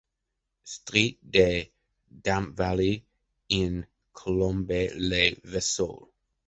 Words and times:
Street 0.65 1.19
De 1.21 1.69
Dampvalley 2.23 3.05
in 3.51 3.83
Colombe-lès-Vesoul. 4.13 6.09